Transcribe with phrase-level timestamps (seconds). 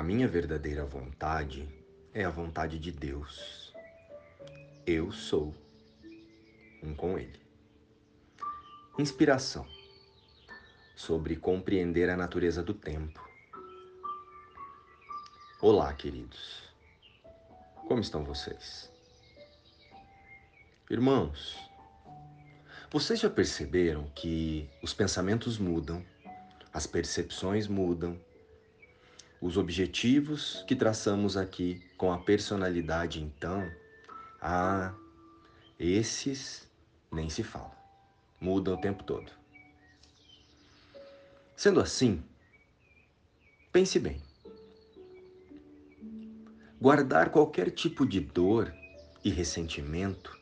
[0.00, 1.68] A minha verdadeira vontade
[2.14, 3.70] é a vontade de Deus.
[4.86, 5.54] Eu sou
[6.82, 7.38] um com Ele.
[8.98, 9.68] Inspiração
[10.96, 13.20] sobre compreender a natureza do tempo.
[15.60, 16.62] Olá, queridos.
[17.86, 18.90] Como estão vocês?
[20.90, 21.58] Irmãos,
[22.90, 26.02] vocês já perceberam que os pensamentos mudam,
[26.72, 28.18] as percepções mudam,
[29.40, 33.70] os objetivos que traçamos aqui com a personalidade, então,
[34.40, 34.94] ah,
[35.78, 36.68] esses
[37.10, 37.72] nem se fala.
[38.40, 39.32] Mudam o tempo todo.
[41.56, 42.22] Sendo assim,
[43.72, 44.22] pense bem.
[46.80, 48.72] Guardar qualquer tipo de dor
[49.22, 50.38] e ressentimento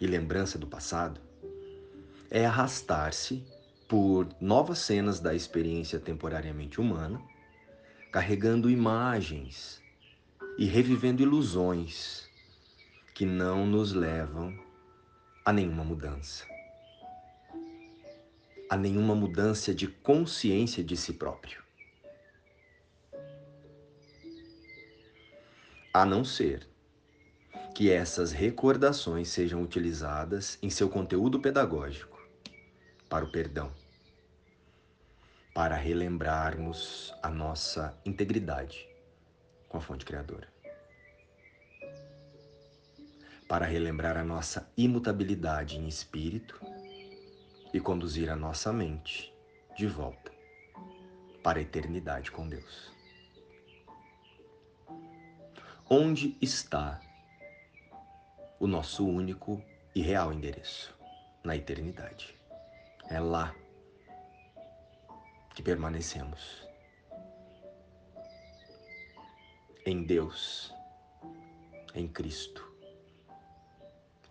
[0.00, 1.20] e lembrança do passado
[2.30, 3.42] é arrastar-se
[3.88, 7.22] por novas cenas da experiência temporariamente humana
[8.10, 9.82] carregando imagens
[10.58, 12.28] e revivendo ilusões
[13.14, 14.58] que não nos levam
[15.44, 16.44] a nenhuma mudança.
[18.70, 21.62] A nenhuma mudança de consciência de si próprio.
[25.92, 26.66] A não ser
[27.74, 32.20] que essas recordações sejam utilizadas em seu conteúdo pedagógico
[33.08, 33.72] para o perdão
[35.56, 38.86] para relembrarmos a nossa integridade
[39.70, 40.46] com a fonte criadora.
[43.48, 46.60] Para relembrar a nossa imutabilidade em espírito
[47.72, 49.32] e conduzir a nossa mente
[49.74, 50.30] de volta
[51.42, 52.92] para a eternidade com Deus.
[55.88, 57.00] Onde está
[58.60, 60.94] o nosso único e real endereço?
[61.42, 62.38] Na eternidade.
[63.08, 63.54] É lá
[65.56, 66.68] que permanecemos.
[69.86, 70.70] Em Deus,
[71.94, 72.62] em Cristo,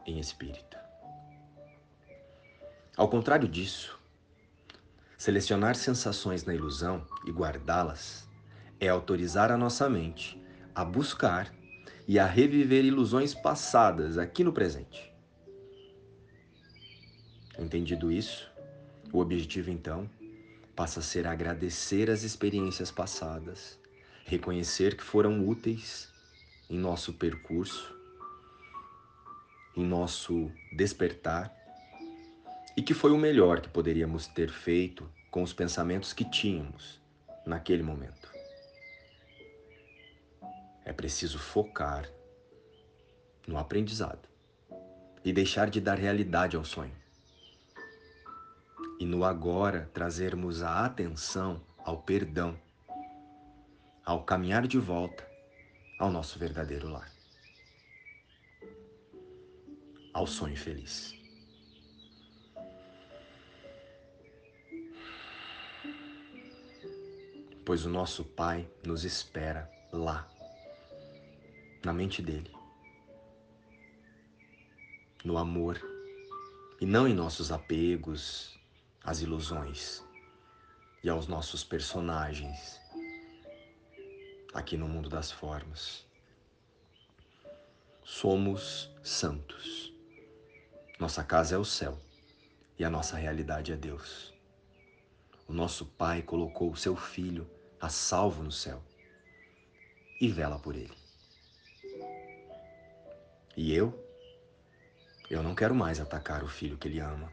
[0.05, 0.77] em Espírito.
[2.95, 3.99] Ao contrário disso,
[5.17, 8.29] selecionar sensações na ilusão e guardá-las
[8.79, 10.39] é autorizar a nossa mente
[10.75, 11.51] a buscar
[12.07, 15.11] e a reviver ilusões passadas aqui no presente.
[17.57, 18.47] Entendido isso,
[19.11, 20.07] o objetivo então
[20.75, 23.79] passa a ser agradecer as experiências passadas,
[24.25, 26.09] reconhecer que foram úteis
[26.69, 27.95] em nosso percurso,
[29.75, 31.53] em nosso despertar
[32.75, 37.01] e que foi o melhor que poderíamos ter feito com os pensamentos que tínhamos
[37.45, 38.29] naquele momento.
[40.83, 42.09] É preciso focar
[43.47, 44.27] no aprendizado
[45.23, 47.04] e deixar de dar realidade ao sonho
[48.99, 52.57] e no agora trazermos a atenção ao perdão,
[54.05, 55.27] ao caminhar de volta
[55.99, 57.11] ao nosso verdadeiro lar,
[60.13, 61.13] ao sonho feliz.
[67.65, 70.27] Pois o nosso Pai nos espera lá,
[71.83, 72.53] na mente dele,
[75.23, 75.81] no amor
[76.79, 78.55] e não em nossos apegos,
[79.05, 80.03] às ilusões
[81.03, 82.81] e aos nossos personagens
[84.51, 86.03] aqui no mundo das formas.
[88.03, 89.93] Somos santos.
[90.99, 91.99] Nossa casa é o céu
[92.79, 94.33] e a nossa realidade é Deus.
[95.47, 97.47] O nosso Pai colocou o seu Filho
[97.79, 98.81] a salvo no céu
[100.19, 100.97] e vela por ele.
[103.55, 103.93] E eu?
[105.29, 107.31] Eu não quero mais atacar o filho que ele ama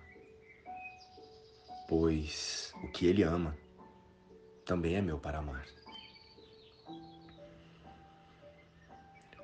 [1.93, 3.55] pois o que ele ama
[4.65, 5.67] também é meu para amar.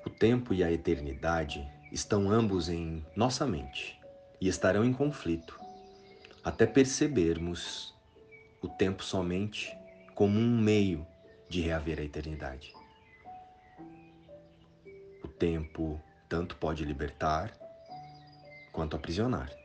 [0.03, 4.01] O tempo e a eternidade estão ambos em nossa mente
[4.41, 5.59] e estarão em conflito
[6.43, 7.95] até percebermos
[8.63, 9.71] o tempo somente
[10.15, 11.05] como um meio
[11.47, 12.73] de reaver a eternidade.
[15.23, 17.55] O tempo tanto pode libertar
[18.71, 19.55] quanto aprisionar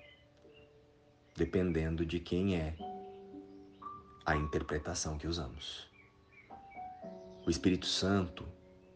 [1.36, 2.74] dependendo de quem é
[4.24, 5.88] a interpretação que usamos.
[7.46, 8.46] O Espírito Santo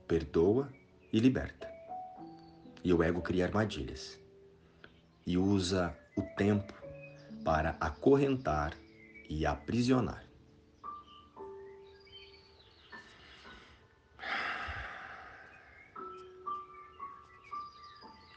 [0.06, 0.72] perdoa
[1.12, 1.68] e liberta.
[2.82, 4.18] E o ego cria armadilhas
[5.26, 6.72] e usa o tempo
[7.44, 8.74] para acorrentar
[9.28, 10.24] e aprisionar.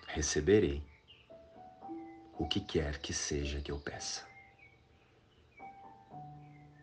[0.07, 0.90] Receberei
[2.41, 4.25] o que quer que seja que eu peça.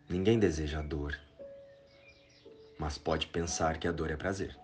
[0.08, 1.18] Ninguém deseja dor,
[2.78, 4.56] mas pode pensar que a dor é prazer.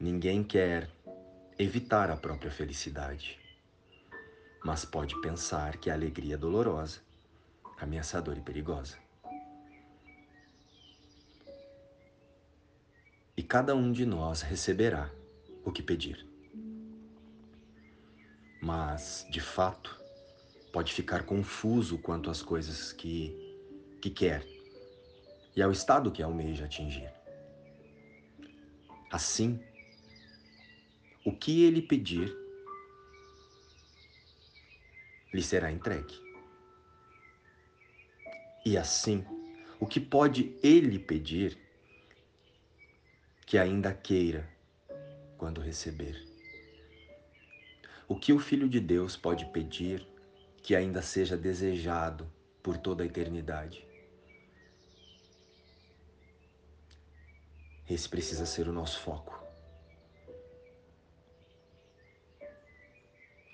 [0.00, 0.88] Ninguém quer
[1.58, 3.38] evitar a própria felicidade,
[4.64, 7.00] mas pode pensar que a alegria é dolorosa,
[7.78, 8.96] ameaçadora e perigosa.
[13.36, 15.10] E cada um de nós receberá
[15.62, 16.27] o que pedir.
[18.60, 19.98] Mas, de fato,
[20.72, 23.34] pode ficar confuso quanto às coisas que,
[24.00, 24.46] que quer
[25.56, 27.10] e ao estado que almeja atingir.
[29.10, 29.60] Assim,
[31.24, 32.36] o que ele pedir
[35.32, 36.14] lhe será entregue.
[38.64, 39.24] E assim,
[39.80, 41.58] o que pode ele pedir
[43.46, 44.48] que ainda queira
[45.36, 46.27] quando receber?
[48.08, 50.08] O que o Filho de Deus pode pedir
[50.62, 52.26] que ainda seja desejado
[52.62, 53.86] por toda a eternidade?
[57.86, 59.38] Esse precisa ser o nosso foco.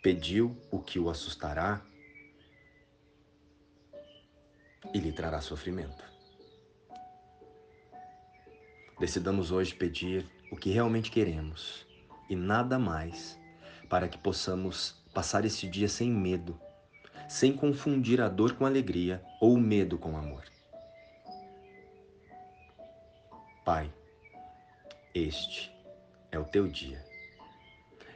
[0.01, 1.85] Pediu o que o assustará
[4.93, 6.05] e lhe trará sofrimento.
[9.01, 11.85] Decidamos hoje pedir o que realmente queremos
[12.31, 13.37] e nada mais
[13.89, 16.59] para que possamos passar esse dia sem medo,
[17.29, 20.45] sem confundir a dor com alegria ou o medo com amor.
[23.65, 23.91] Pai,
[25.15, 25.73] este
[26.31, 27.03] é o teu dia.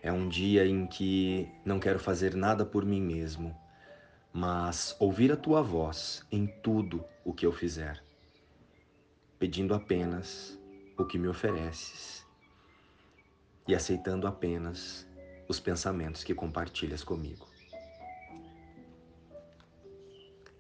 [0.03, 3.57] É um dia em que não quero fazer nada por mim mesmo,
[4.33, 8.03] mas ouvir a tua voz em tudo o que eu fizer,
[9.39, 10.59] pedindo apenas
[10.99, 12.27] o que me ofereces
[13.67, 15.08] e aceitando apenas
[15.49, 17.49] os pensamentos que compartilhas comigo.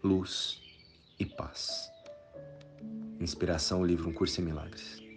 [0.02, 0.62] Luz
[1.18, 1.90] e paz.
[3.20, 5.07] Inspiração, livro Um Curso em Milagres.